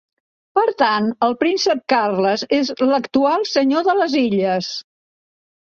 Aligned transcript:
Per 0.59 0.63
tant, 0.83 1.09
el 1.27 1.35
príncep 1.43 1.83
Carles 1.95 2.47
és 2.61 2.73
l'actual 2.93 3.47
Senyor 3.55 3.89
de 3.91 3.99
les 4.03 4.19
Illes. 4.27 4.77